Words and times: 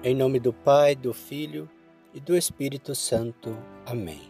Em 0.00 0.14
nome 0.14 0.38
do 0.38 0.52
Pai, 0.52 0.94
do 0.94 1.12
Filho 1.12 1.68
e 2.14 2.20
do 2.20 2.36
Espírito 2.36 2.94
Santo. 2.94 3.58
Amém. 3.84 4.20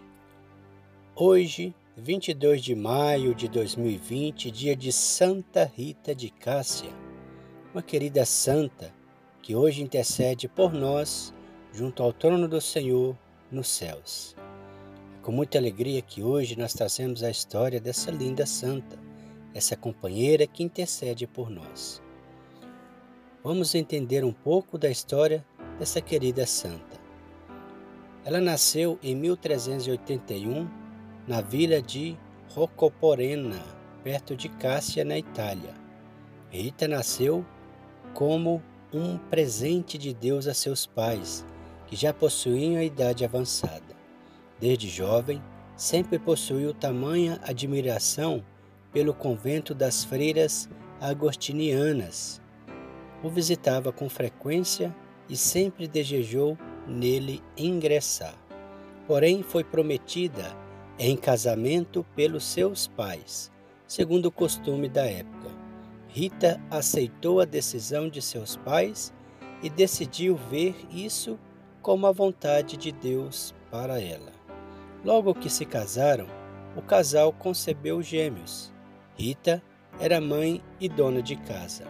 Hoje, 1.15 1.75
22 1.95 2.65
de 2.65 2.75
maio 2.75 3.35
de 3.35 3.49
2020, 3.49 4.51
dia 4.51 4.75
de 4.75 4.91
Santa 4.91 5.71
Rita 5.77 6.15
de 6.15 6.31
Cássia, 6.31 6.89
uma 7.75 7.83
querida 7.83 8.25
santa 8.25 8.95
que 9.43 9.55
hoje 9.55 9.83
intercede 9.83 10.49
por 10.49 10.73
nós 10.73 11.35
junto 11.71 12.03
ao 12.03 12.15
trono 12.15 12.49
do 12.49 12.63
Senhor 12.63 13.15
nos 13.53 13.69
céus. 13.69 14.35
É 15.19 15.23
com 15.23 15.33
muita 15.33 15.59
alegria 15.59 16.01
que 16.01 16.23
hoje 16.23 16.59
nós 16.59 16.73
trazemos 16.73 17.23
a 17.23 17.29
história 17.29 17.79
dessa 17.79 18.11
linda 18.11 18.47
santa, 18.47 18.99
essa 19.53 19.77
companheira 19.77 20.47
que 20.47 20.63
intercede 20.63 21.27
por 21.27 21.51
nós. 21.51 22.01
Vamos 23.45 23.75
entender 23.75 24.25
um 24.25 24.33
pouco 24.33 24.79
da 24.79 24.89
história 24.89 25.45
dessa 25.79 26.01
querida 26.01 26.47
santa. 26.47 26.99
Ela 28.25 28.41
nasceu 28.41 28.99
em 29.03 29.15
1381 29.15 30.69
na 31.27 31.41
vila 31.41 31.81
de 31.81 32.17
Roccoporena, 32.51 33.63
perto 34.03 34.37
de 34.37 34.49
Cássia, 34.49 35.05
na 35.05 35.17
Itália. 35.17 35.75
Rita 36.51 36.89
nasceu 36.89 37.45
como 38.15 38.63
um 38.93 39.19
presente 39.19 39.99
de 39.99 40.15
Deus 40.15 40.47
a 40.47 40.55
seus 40.55 40.87
pais, 40.87 41.45
que 41.87 41.95
já 41.95 42.13
possuíam 42.13 42.81
a 42.81 42.85
idade 42.85 43.25
avançada. 43.25 43.97
Desde 44.59 44.89
jovem, 44.89 45.43
sempre 45.77 46.19
possuiu 46.19 46.75
tamanha 46.75 47.39
admiração 47.43 48.45
pelo 48.93 49.15
convento 49.15 49.75
das 49.75 50.05
freiras 50.05 50.69
agostinianas. 51.01 52.41
O 53.23 53.29
visitava 53.29 53.93
com 53.93 54.09
frequência 54.09 54.95
e 55.29 55.37
sempre 55.37 55.87
desejou 55.87 56.57
nele 56.87 57.43
ingressar. 57.57 58.35
Porém, 59.07 59.43
foi 59.43 59.65
prometida 59.65 60.57
em 60.99 61.17
casamento 61.17 62.05
pelos 62.17 62.45
seus 62.45 62.89
pais, 62.89 63.53
segundo 63.87 64.27
o 64.27 64.33
costume 64.33 64.89
da 64.89 65.05
época. 65.05 65.51
Rita 66.09 66.61
aceitou 66.71 67.41
a 67.41 67.45
decisão 67.45 68.09
de 68.09 68.21
seus 68.21 68.57
pais 68.57 69.13
e 69.63 69.69
decidiu 69.69 70.37
ver 70.37 70.75
isso 70.91 71.39
como 71.83 72.07
a 72.07 72.13
vontade 72.13 72.77
de 72.77 72.91
Deus 72.91 73.55
para 73.71 74.01
ela. 74.01 74.33
Logo 75.05 75.35
que 75.35 75.49
se 75.49 75.65
casaram, 75.65 76.27
o 76.77 76.83
casal 76.83 77.33
concebeu 77.33 78.03
gêmeos. 78.03 78.73
Rita 79.17 79.63
era 80.01 80.21
mãe 80.21 80.63
e 80.81 80.89
dona 80.89 81.23
de 81.23 81.37
casa, 81.37 81.85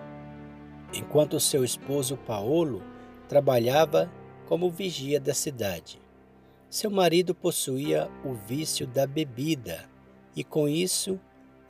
enquanto 0.92 1.40
seu 1.40 1.64
esposo 1.64 2.16
Paulo 2.16 2.82
trabalhava 3.28 4.10
como 4.46 4.70
vigia 4.70 5.20
da 5.20 5.34
cidade. 5.34 6.00
Seu 6.70 6.90
marido 6.90 7.34
possuía 7.34 8.10
o 8.24 8.34
vício 8.34 8.86
da 8.86 9.06
bebida 9.06 9.84
e, 10.34 10.42
com 10.42 10.68
isso, 10.68 11.20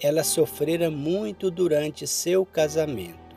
ela 0.01 0.23
sofrera 0.23 0.91
muito 0.91 1.51
durante 1.51 2.07
seu 2.07 2.47
casamento. 2.47 3.37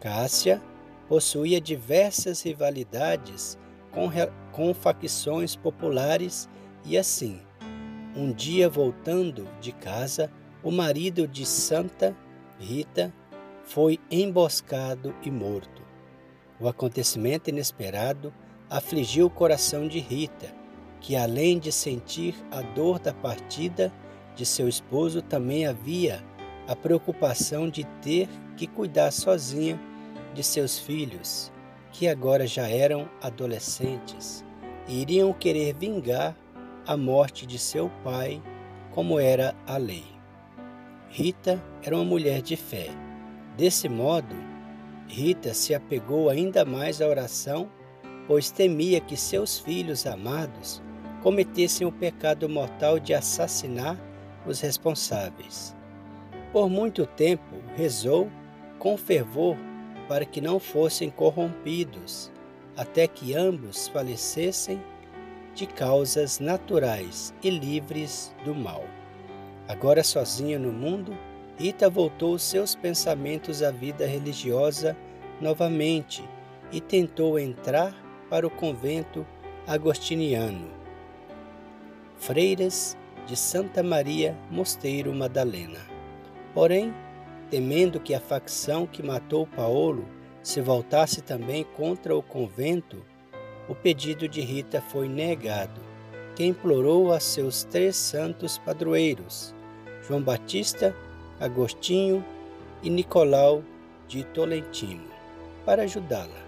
Cássia 0.00 0.62
possuía 1.08 1.60
diversas 1.60 2.42
rivalidades 2.42 3.58
com, 3.90 4.08
com 4.52 4.72
facções 4.72 5.56
populares 5.56 6.48
e, 6.84 6.96
assim, 6.96 7.40
um 8.14 8.32
dia 8.32 8.68
voltando 8.68 9.48
de 9.60 9.72
casa, 9.72 10.30
o 10.62 10.70
marido 10.70 11.26
de 11.26 11.44
Santa 11.44 12.16
Rita 12.58 13.12
foi 13.64 13.98
emboscado 14.10 15.14
e 15.22 15.30
morto. 15.30 15.89
O 16.60 16.68
acontecimento 16.68 17.48
inesperado 17.48 18.32
afligiu 18.68 19.26
o 19.26 19.30
coração 19.30 19.88
de 19.88 19.98
Rita, 19.98 20.54
que 21.00 21.16
além 21.16 21.58
de 21.58 21.72
sentir 21.72 22.34
a 22.50 22.60
dor 22.60 22.98
da 22.98 23.14
partida 23.14 23.90
de 24.36 24.44
seu 24.44 24.68
esposo, 24.68 25.22
também 25.22 25.66
havia 25.66 26.22
a 26.68 26.76
preocupação 26.76 27.68
de 27.68 27.84
ter 28.02 28.28
que 28.56 28.66
cuidar 28.66 29.10
sozinha 29.10 29.80
de 30.34 30.42
seus 30.42 30.78
filhos, 30.78 31.50
que 31.90 32.06
agora 32.06 32.46
já 32.46 32.68
eram 32.68 33.08
adolescentes 33.22 34.44
e 34.86 35.00
iriam 35.00 35.32
querer 35.32 35.74
vingar 35.74 36.36
a 36.86 36.96
morte 36.96 37.46
de 37.46 37.58
seu 37.58 37.90
pai, 38.04 38.42
como 38.90 39.18
era 39.18 39.54
a 39.66 39.78
lei. 39.78 40.04
Rita 41.08 41.60
era 41.82 41.96
uma 41.96 42.04
mulher 42.04 42.42
de 42.42 42.54
fé. 42.54 42.90
Desse 43.56 43.88
modo, 43.88 44.49
Rita 45.10 45.52
se 45.52 45.74
apegou 45.74 46.30
ainda 46.30 46.64
mais 46.64 47.02
à 47.02 47.08
oração, 47.08 47.68
pois 48.28 48.52
temia 48.52 49.00
que 49.00 49.16
seus 49.16 49.58
filhos 49.58 50.06
amados 50.06 50.80
cometessem 51.20 51.84
o 51.84 51.90
pecado 51.90 52.48
mortal 52.48 53.00
de 53.00 53.12
assassinar 53.12 53.98
os 54.46 54.60
responsáveis. 54.60 55.74
Por 56.52 56.70
muito 56.70 57.06
tempo 57.06 57.56
rezou 57.76 58.30
com 58.78 58.96
fervor 58.96 59.56
para 60.08 60.24
que 60.24 60.40
não 60.40 60.60
fossem 60.60 61.10
corrompidos, 61.10 62.30
até 62.76 63.08
que 63.08 63.34
ambos 63.34 63.88
falecessem 63.88 64.80
de 65.56 65.66
causas 65.66 66.38
naturais 66.38 67.34
e 67.42 67.50
livres 67.50 68.32
do 68.44 68.54
mal. 68.54 68.84
Agora 69.66 70.04
sozinha 70.04 70.58
no 70.58 70.72
mundo, 70.72 71.16
Rita 71.60 71.90
voltou 71.90 72.38
seus 72.38 72.74
pensamentos 72.74 73.62
à 73.62 73.70
vida 73.70 74.06
religiosa 74.06 74.96
novamente 75.42 76.26
e 76.72 76.80
tentou 76.80 77.38
entrar 77.38 77.94
para 78.30 78.46
o 78.46 78.50
convento 78.50 79.26
agostiniano. 79.66 80.70
Freiras 82.16 82.96
de 83.26 83.36
Santa 83.36 83.82
Maria 83.82 84.34
Mosteiro 84.50 85.14
Madalena. 85.14 85.80
Porém, 86.54 86.94
temendo 87.50 88.00
que 88.00 88.14
a 88.14 88.20
facção 88.20 88.86
que 88.86 89.02
matou 89.02 89.46
Paulo 89.46 90.08
se 90.42 90.62
voltasse 90.62 91.20
também 91.20 91.62
contra 91.76 92.16
o 92.16 92.22
convento, 92.22 93.04
o 93.68 93.74
pedido 93.74 94.26
de 94.26 94.40
Rita 94.40 94.80
foi 94.80 95.10
negado, 95.10 95.82
que 96.34 96.42
implorou 96.42 97.12
a 97.12 97.20
seus 97.20 97.64
três 97.64 97.96
santos 97.96 98.56
padroeiros, 98.56 99.54
João 100.00 100.22
Batista, 100.22 100.96
Agostinho 101.40 102.22
e 102.82 102.90
Nicolau 102.90 103.64
de 104.06 104.24
Tolentino 104.24 105.08
para 105.64 105.84
ajudá-la 105.84 106.40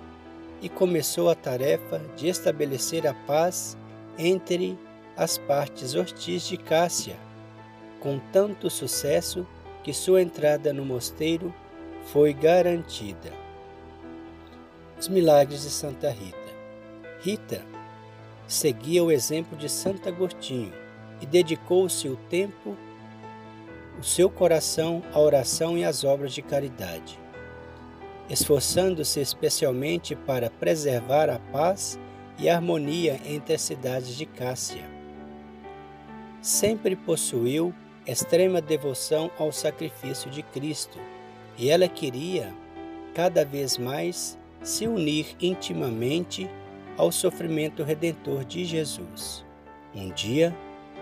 e 0.60 0.68
começou 0.68 1.30
a 1.30 1.34
tarefa 1.34 1.98
de 2.16 2.28
estabelecer 2.28 3.06
a 3.06 3.14
paz 3.14 3.76
entre 4.18 4.78
as 5.16 5.38
partes 5.38 5.94
hostis 5.94 6.46
de 6.46 6.56
Cássia, 6.56 7.16
com 8.00 8.20
tanto 8.32 8.68
sucesso 8.68 9.46
que 9.82 9.92
sua 9.92 10.22
entrada 10.22 10.72
no 10.72 10.84
mosteiro 10.84 11.52
foi 12.06 12.32
garantida. 12.32 13.32
Os 14.98 15.08
milagres 15.08 15.62
de 15.62 15.70
Santa 15.70 16.10
Rita. 16.10 16.38
Rita 17.20 17.64
seguia 18.46 19.02
o 19.02 19.10
exemplo 19.10 19.56
de 19.56 19.68
Santo 19.68 20.08
Agostinho 20.08 20.72
e 21.20 21.26
dedicou-se 21.26 22.08
o 22.08 22.16
tempo 22.28 22.76
o 24.02 24.04
seu 24.04 24.28
coração 24.28 25.00
à 25.12 25.20
oração 25.20 25.78
e 25.78 25.84
às 25.84 26.02
obras 26.02 26.34
de 26.34 26.42
caridade, 26.42 27.20
esforçando-se 28.28 29.20
especialmente 29.20 30.16
para 30.16 30.50
preservar 30.50 31.30
a 31.30 31.38
paz 31.38 32.00
e 32.36 32.48
a 32.48 32.56
harmonia 32.56 33.20
entre 33.24 33.54
as 33.54 33.62
cidades 33.62 34.16
de 34.16 34.26
Cássia. 34.26 34.90
Sempre 36.40 36.96
possuiu 36.96 37.72
extrema 38.04 38.60
devoção 38.60 39.30
ao 39.38 39.52
sacrifício 39.52 40.28
de 40.32 40.42
Cristo 40.42 40.98
e 41.56 41.70
ela 41.70 41.86
queria, 41.86 42.52
cada 43.14 43.44
vez 43.44 43.78
mais, 43.78 44.36
se 44.64 44.88
unir 44.88 45.36
intimamente 45.40 46.50
ao 46.96 47.12
sofrimento 47.12 47.84
redentor 47.84 48.44
de 48.44 48.64
Jesus. 48.64 49.44
Um 49.94 50.10
dia, 50.10 50.52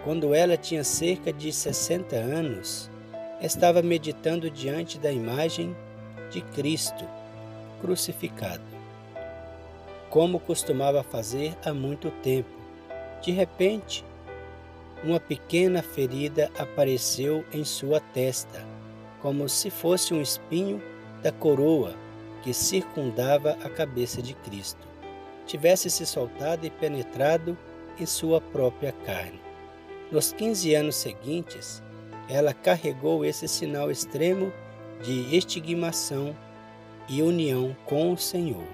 quando 0.05 0.35
ela 0.35 0.57
tinha 0.57 0.85
cerca 0.85 1.33
de 1.33 1.51
60 1.51 2.17
anos, 2.17 2.90
estava 3.41 3.83
meditando 3.83 4.51
diante 4.51 4.99
da 4.99 5.11
imagem 5.11 5.75
de 6.31 6.41
Cristo 6.41 7.05
crucificado, 7.81 8.63
como 10.11 10.39
costumava 10.39 11.03
fazer 11.03 11.57
há 11.65 11.73
muito 11.73 12.11
tempo. 12.23 12.51
De 13.23 13.31
repente, 13.31 14.05
uma 15.03 15.19
pequena 15.19 15.83
ferida 15.83 16.51
apareceu 16.59 17.45
em 17.53 17.65
sua 17.65 18.01
testa, 18.01 18.65
como 19.23 19.49
se 19.49 19.71
fosse 19.71 20.13
um 20.13 20.21
espinho 20.21 20.83
da 21.23 21.33
coroa 21.33 21.95
que 22.43 22.53
circundava 22.53 23.57
a 23.65 23.69
cabeça 23.69 24.23
de 24.23 24.35
Cristo, 24.35 24.87
tivesse 25.47 25.91
se 25.91 26.07
soltado 26.07 26.67
e 26.67 26.71
penetrado 26.71 27.57
em 27.99 28.07
sua 28.07 28.41
própria 28.41 28.93
carne. 29.05 29.41
Nos 30.11 30.33
15 30.33 30.75
anos 30.75 30.97
seguintes, 30.97 31.83
ela 32.31 32.55
carregou 32.55 33.25
esse 33.25 33.49
sinal 33.49 33.91
extremo 33.91 34.53
de 35.03 35.35
estigmação 35.37 36.37
e 37.09 37.23
união 37.23 37.77
com 37.85 38.13
o 38.13 38.17
Senhor. 38.17 38.65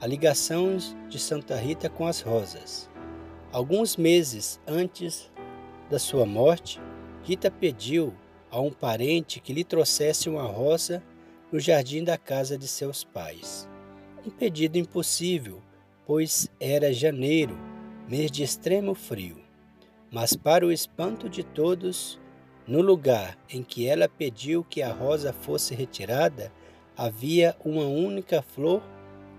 a 0.00 0.06
ligação 0.06 0.76
de 1.08 1.18
Santa 1.18 1.56
Rita 1.56 1.88
com 1.88 2.06
as 2.06 2.20
rosas. 2.20 2.90
Alguns 3.50 3.96
meses 3.96 4.60
antes 4.66 5.30
da 5.88 5.98
sua 5.98 6.26
morte, 6.26 6.80
Rita 7.22 7.50
pediu 7.50 8.12
a 8.50 8.60
um 8.60 8.70
parente 8.70 9.40
que 9.40 9.52
lhe 9.52 9.64
trouxesse 9.64 10.28
uma 10.28 10.42
rosa 10.42 11.02
no 11.50 11.58
jardim 11.58 12.04
da 12.04 12.18
casa 12.18 12.58
de 12.58 12.68
seus 12.68 13.04
pais. 13.04 13.68
Um 14.26 14.30
pedido 14.30 14.76
impossível, 14.76 15.62
pois 16.06 16.50
era 16.60 16.92
janeiro, 16.92 17.56
mês 18.08 18.30
de 18.30 18.42
extremo 18.42 18.94
frio. 18.94 19.45
Mas, 20.16 20.34
para 20.34 20.64
o 20.64 20.72
espanto 20.72 21.28
de 21.28 21.44
todos, 21.44 22.18
no 22.66 22.80
lugar 22.80 23.36
em 23.50 23.62
que 23.62 23.86
ela 23.86 24.08
pediu 24.08 24.64
que 24.64 24.80
a 24.80 24.90
rosa 24.90 25.30
fosse 25.30 25.74
retirada, 25.74 26.50
havia 26.96 27.54
uma 27.62 27.84
única 27.84 28.40
flor 28.40 28.82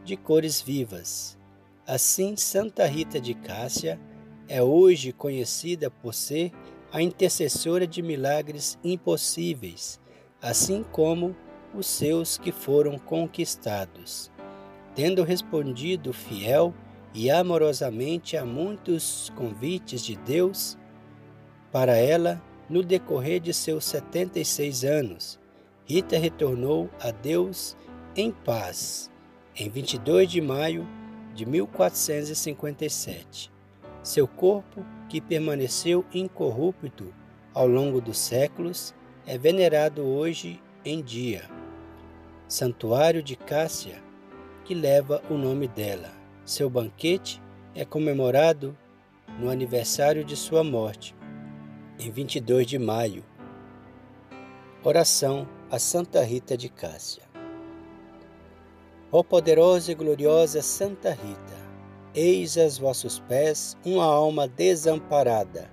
de 0.06 0.16
cores 0.16 0.62
vivas. 0.62 1.36
Assim, 1.88 2.36
Santa 2.36 2.86
Rita 2.86 3.20
de 3.20 3.34
Cássia 3.34 4.00
é 4.48 4.62
hoje 4.62 5.12
conhecida 5.12 5.90
por 5.90 6.14
ser 6.14 6.52
a 6.94 7.02
intercessora 7.02 7.88
de 7.88 8.04
milagres 8.04 8.78
impossíveis, 8.84 10.00
assim 10.40 10.84
como 10.92 11.36
os 11.74 11.88
seus 11.88 12.38
que 12.38 12.52
foram 12.52 13.00
conquistados. 13.00 14.32
Tendo 14.94 15.24
respondido 15.24 16.14
fiel 16.14 16.72
e 17.18 17.30
amorosamente 17.32 18.38
a 18.38 18.46
muitos 18.46 19.32
convites 19.36 20.04
de 20.04 20.16
Deus 20.18 20.78
para 21.72 21.98
ela 21.98 22.40
no 22.70 22.84
decorrer 22.84 23.40
de 23.40 23.56
seus 23.56 23.86
76 23.86 24.84
anos, 24.84 25.40
Rita 25.84 26.16
retornou 26.16 26.92
a 27.00 27.10
Deus 27.10 27.76
em 28.16 28.30
paz 28.30 29.10
em 29.56 29.68
22 29.68 30.30
de 30.30 30.40
maio 30.40 30.88
de 31.34 31.44
1457. 31.44 33.52
Seu 34.04 34.28
corpo, 34.28 34.86
que 35.10 35.20
permaneceu 35.20 36.06
incorrupto 36.14 37.12
ao 37.52 37.68
longo 37.68 38.00
dos 38.00 38.20
séculos, 38.20 38.94
é 39.26 39.40
venerado 39.40 40.06
hoje 40.06 40.62
em 40.86 41.02
dia. 41.02 41.50
Santuário 42.48 43.24
de 43.24 43.36
Cássia, 43.36 44.04
que 44.64 44.76
leva 44.76 45.20
o 45.32 45.34
nome 45.34 45.68
dela. 45.68 46.17
Seu 46.48 46.70
banquete 46.70 47.44
é 47.76 47.84
comemorado 47.84 48.74
no 49.38 49.50
aniversário 49.50 50.24
de 50.24 50.38
sua 50.38 50.64
morte, 50.64 51.14
em 52.00 52.10
22 52.10 52.66
de 52.66 52.80
maio. 52.80 53.26
Oração 54.82 55.46
a 55.70 55.78
Santa 55.78 56.24
Rita 56.24 56.56
de 56.56 56.70
Cássia. 56.70 57.24
Ó 59.12 59.22
poderosa 59.24 59.92
e 59.92 59.96
gloriosa 59.96 60.62
Santa 60.62 61.10
Rita, 61.10 61.58
eis 62.16 62.58
aos 62.58 62.78
vossos 62.78 63.20
pés 63.20 63.76
uma 63.84 64.06
alma 64.06 64.48
desamparada, 64.48 65.70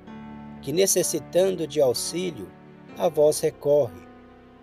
que 0.60 0.72
necessitando 0.72 1.68
de 1.68 1.80
auxílio, 1.80 2.50
a 2.98 3.08
vós 3.08 3.38
recorre, 3.38 4.08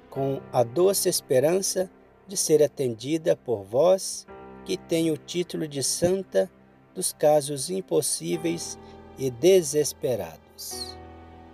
com 0.09 0.41
a 0.51 0.61
doce 0.61 1.07
esperança 1.07 1.89
de 2.27 2.35
ser 2.35 2.61
atendida 2.61 3.33
por 3.33 3.63
vós, 3.63 4.27
que 4.65 4.77
tem 4.77 5.11
o 5.11 5.17
título 5.17 5.67
de 5.67 5.83
Santa 5.83 6.49
dos 6.93 7.13
casos 7.13 7.69
impossíveis 7.69 8.77
e 9.17 9.29
desesperados. 9.29 10.97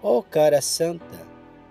Ó 0.01 0.21
cara 0.21 0.62
Santa, 0.62 1.27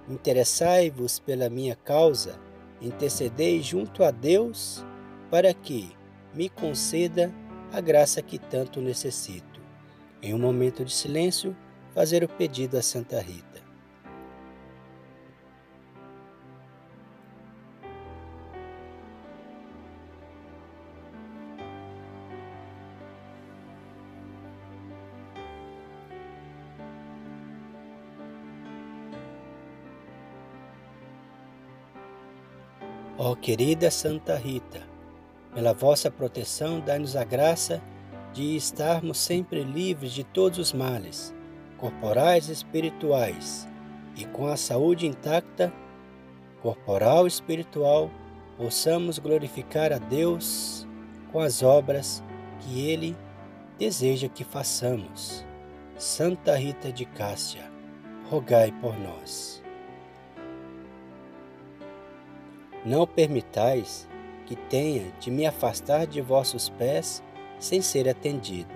interessai-vos 0.08 1.18
pela 1.18 1.48
minha 1.48 1.76
causa, 1.76 2.38
intercedei 2.80 3.62
junto 3.62 4.04
a 4.04 4.10
Deus 4.10 4.84
para 5.30 5.52
que 5.52 5.90
me 6.34 6.48
conceda 6.48 7.32
a 7.72 7.80
graça 7.80 8.22
que 8.22 8.38
tanto 8.38 8.80
necessito. 8.80 9.60
Em 10.22 10.34
um 10.34 10.38
momento 10.38 10.84
de 10.84 10.92
silêncio, 10.92 11.56
fazer 11.94 12.22
o 12.22 12.28
pedido 12.28 12.76
a 12.76 12.82
Santa 12.82 13.20
Rita. 13.20 13.65
Querida 33.46 33.92
Santa 33.92 34.34
Rita, 34.34 34.82
pela 35.54 35.72
vossa 35.72 36.10
proteção, 36.10 36.80
dai-nos 36.80 37.14
a 37.14 37.22
graça 37.22 37.80
de 38.32 38.56
estarmos 38.56 39.18
sempre 39.18 39.62
livres 39.62 40.10
de 40.10 40.24
todos 40.24 40.58
os 40.58 40.72
males, 40.72 41.32
corporais 41.78 42.48
e 42.48 42.52
espirituais, 42.52 43.68
e 44.16 44.24
com 44.24 44.48
a 44.48 44.56
saúde 44.56 45.06
intacta, 45.06 45.72
corporal 46.60 47.24
e 47.24 47.28
espiritual, 47.28 48.10
possamos 48.56 49.20
glorificar 49.20 49.92
a 49.92 49.98
Deus 49.98 50.84
com 51.30 51.38
as 51.38 51.62
obras 51.62 52.24
que 52.58 52.80
Ele 52.80 53.16
deseja 53.78 54.28
que 54.28 54.42
façamos. 54.42 55.46
Santa 55.96 56.56
Rita 56.56 56.90
de 56.90 57.04
Cássia, 57.04 57.70
rogai 58.28 58.72
por 58.80 58.98
nós. 58.98 59.64
Não 62.86 63.04
permitais 63.04 64.08
que 64.46 64.54
tenha 64.54 65.10
de 65.18 65.28
me 65.28 65.44
afastar 65.44 66.06
de 66.06 66.20
vossos 66.20 66.68
pés 66.68 67.20
sem 67.58 67.82
ser 67.82 68.08
atendido. 68.08 68.72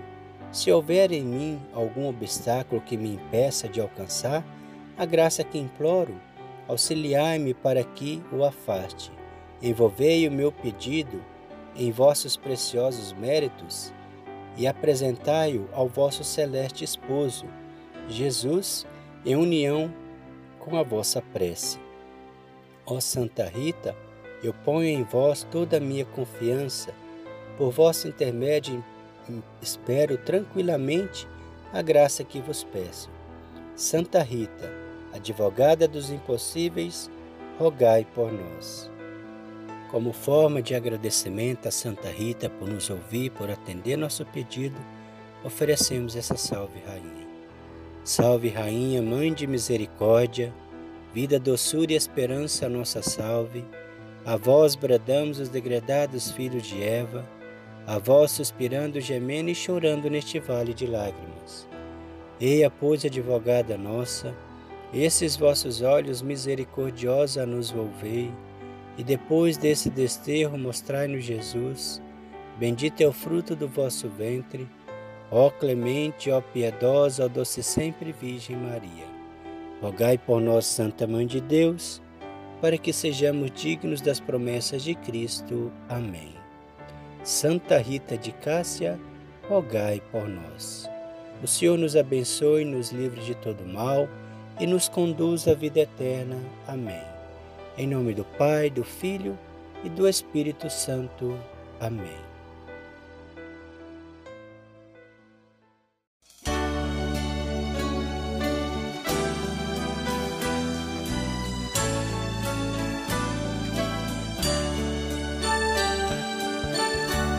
Se 0.51 0.73
houver 0.73 1.13
em 1.13 1.23
mim 1.23 1.61
algum 1.73 2.09
obstáculo 2.09 2.81
que 2.81 2.97
me 2.97 3.15
impeça 3.15 3.69
de 3.69 3.81
alcançar 3.81 4.45
a 4.99 5.05
graça 5.05 5.45
que 5.45 5.59
imploro, 5.59 6.21
auxiliai-me 6.67 7.55
para 7.55 7.85
que 7.85 8.21
o 8.33 8.45
afaste. 8.45 9.13
Envolvei 9.63 10.27
o 10.27 10.33
meu 10.33 10.51
pedido 10.51 11.23
em 11.77 11.93
vossos 11.93 12.37
preciosos 12.37 13.13
méritos 13.13 13.93
e 14.57 14.67
apresentai-o 14.67 15.69
ao 15.73 15.87
vosso 15.87 16.25
celeste 16.25 16.83
esposo, 16.83 17.47
Jesus, 18.09 18.85
em 19.25 19.37
união 19.37 19.89
com 20.59 20.77
a 20.77 20.83
vossa 20.83 21.23
prece. 21.23 21.79
Ó 22.93 22.99
Santa 22.99 23.45
Rita, 23.45 23.97
eu 24.43 24.53
ponho 24.53 24.89
em 24.89 25.05
vós 25.05 25.47
toda 25.49 25.77
a 25.77 25.81
minha 25.81 26.05
confiança. 26.05 26.93
Por 27.57 27.71
vosso 27.71 28.09
intermédio 28.09 28.85
espero 29.63 30.19
tranquilamente 30.19 31.29
a 31.73 31.83
graça 31.83 32.25
que 32.25 32.41
vos 32.41 32.65
peço. 32.65 33.09
Santa 33.77 34.21
Rita, 34.25 34.69
advogada 35.15 35.87
dos 35.87 36.11
impossíveis, 36.11 37.09
rogai 37.61 38.05
por 38.13 38.33
nós. 38.33 38.91
Como 39.89 40.13
forma 40.13 40.61
de 40.61 40.75
agradecimento 40.75 41.69
a 41.69 41.71
Santa 41.71 42.09
Rita 42.09 42.51
por 42.51 42.69
nos 42.69 42.91
ouvir, 42.91 43.31
por 43.31 43.49
atender 43.49 43.97
nosso 43.97 44.27
pedido, 44.27 44.81
oferecemos 45.45 46.17
essa 46.17 46.37
salve, 46.37 46.81
Rainha. 46.85 47.29
Salve, 48.03 48.49
Rainha, 48.49 49.01
Mãe 49.01 49.33
de 49.33 49.47
Misericórdia, 49.47 50.53
vida, 51.13 51.39
doçura 51.39 51.93
e 51.93 51.97
esperança, 51.97 52.69
nossa 52.69 53.03
salve. 53.03 53.65
A 54.25 54.37
vós 54.37 54.75
bradamos 54.75 55.39
os 55.39 55.49
degredados 55.49 56.31
filhos 56.31 56.63
de 56.63 56.83
Eva, 56.83 57.29
a 57.87 57.99
vós 57.99 58.31
suspirando, 58.31 59.01
gemendo 59.01 59.51
e 59.51 59.55
chorando 59.55 60.09
neste 60.11 60.39
vale 60.39 60.75
de 60.75 60.87
lágrimas. 60.87 61.67
Eia, 62.41 62.71
pois, 62.71 63.05
advogada 63.05 63.77
nossa, 63.77 64.35
esses 64.93 65.37
vossos 65.37 65.83
olhos 65.83 66.23
misericordiosos 66.23 67.39
a 67.39 67.47
nos 67.47 67.71
volvei, 67.71 68.33
e 68.99 69.05
depois 69.05 69.57
desse 69.57 69.89
desterro 69.89 70.59
mostrai-nos 70.59 71.25
Jesus, 71.25 72.03
bendito 72.59 73.01
é 73.01 73.07
o 73.07 73.13
fruto 73.13 73.57
do 73.57 73.67
vosso 73.67 74.09
ventre, 74.09 74.69
ó 75.31 75.51
clemente, 75.51 76.31
ó 76.31 76.41
piedosa, 76.41 77.25
ó 77.25 77.29
doce 77.29 77.63
sempre 77.63 78.13
Virgem 78.13 78.57
Maria. 78.57 79.20
Rogai 79.81 80.19
por 80.19 80.41
nós, 80.41 80.67
Santa 80.67 81.07
Mãe 81.07 81.27
de 81.27 81.41
Deus, 81.41 82.03
para 82.61 82.77
que 82.77 82.93
sejamos 82.93 83.51
dignos 83.53 84.01
das 84.01 84.21
promessas 84.21 84.83
de 84.83 84.95
Cristo. 84.95 85.73
Amém. 85.89 86.35
Santa 87.25 87.79
Rita 87.79 88.17
de 88.17 88.33
Cássia, 88.33 88.99
rogai 89.49 90.03
por 90.13 90.29
nós. 90.29 90.89
O 91.43 91.47
Senhor 91.47 91.79
nos 91.79 91.97
abençoe, 91.97 92.65
nos 92.65 92.91
livre 92.91 93.23
de 93.23 93.35
todo 93.35 93.65
mal 93.65 94.07
e 94.59 94.67
nos 94.67 94.89
conduz 94.89 95.49
à 95.49 95.55
vida 95.55 95.81
eterna. 95.81 96.37
Amém. 96.69 97.03
Em 97.79 97.87
nome 97.87 98.13
do 98.13 98.25
Pai, 98.25 98.69
do 98.69 98.85
Filho 98.85 99.39
e 99.83 99.89
do 99.89 100.07
Espírito 100.07 100.69
Santo. 100.69 101.39
Amém. 101.81 102.30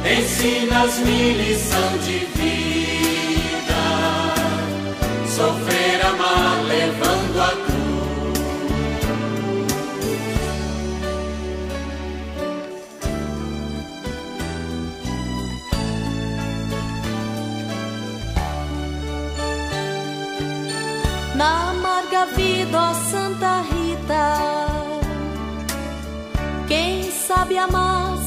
Ensina-me 0.05 1.21
lição 1.35 1.91
de 1.99 2.19
vida, 2.35 3.83
sofrer, 5.37 5.78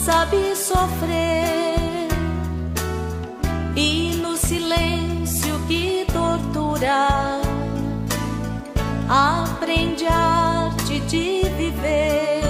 sabe 0.06 0.56
sofrer, 0.56 2.08
e 3.76 4.16
no 4.16 4.36
silêncio 4.36 5.60
que 5.68 6.08
tortura, 6.12 7.40
aprende 9.08 10.06
a 10.08 10.70
arte 10.70 11.00
de 11.02 11.44
viver. 11.56 12.41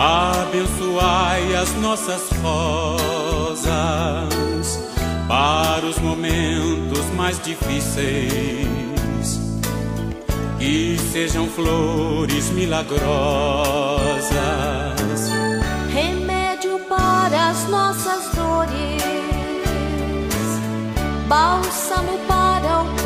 Abençoai 0.00 1.54
as 1.54 1.74
nossas 1.74 2.22
rosas 2.42 3.68
para 5.28 5.84
os 5.84 5.98
momentos 5.98 7.04
mais 7.14 7.38
difíceis, 7.42 8.30
que 10.58 10.96
sejam 11.12 11.46
flores 11.48 12.48
milagrosas. 12.52 13.04
remédio 15.92 16.78
para 16.88 17.50
as 17.50 17.68
nossas 17.68 18.34
dores, 18.34 19.02
bálsamo 21.28 22.18
para 22.26 22.84
o 22.84 22.99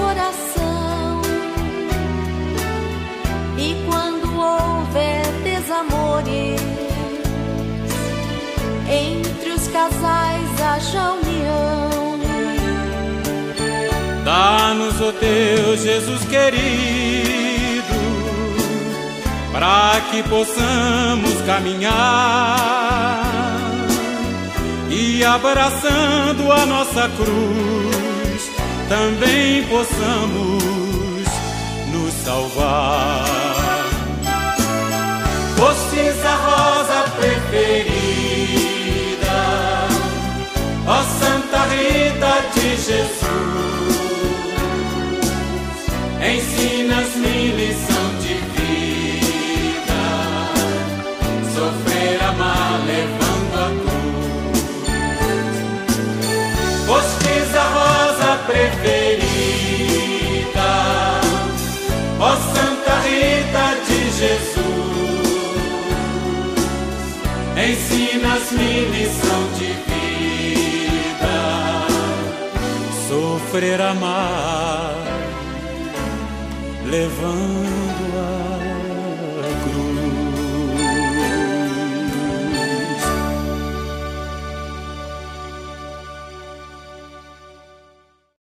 Deus 15.13 15.81
Jesus 15.83 16.25
querido, 16.25 17.85
para 19.53 20.01
que 20.11 20.23
possamos 20.25 21.41
caminhar 21.47 23.25
e 24.91 25.25
abraçando 25.25 26.53
a 26.53 26.67
nossa 26.67 27.09
cruz, 27.17 28.51
também 28.89 29.65
possamos 29.65 31.25
nos 31.93 32.15
salvar. 32.25 33.25
Fostes 35.57 36.25
a 36.25 36.35
rosa 36.37 37.05
preferida, 37.17 38.27
ó 40.87 41.03
Santa 41.03 41.65
Rita 41.67 42.35
de 42.55 42.77
Jesus. 42.77 43.64
Preferida, 58.71 60.01
ó 62.19 62.37
Santa 62.55 62.95
Rita 63.01 63.67
de 63.87 64.01
Jesus. 64.19 64.65
Ensinas-me 67.57 68.71
lição 68.87 69.43
de 69.59 69.71
vida, 69.89 71.37
Sofrer, 73.09 73.81
amar, 73.81 74.95
levando 76.87 77.94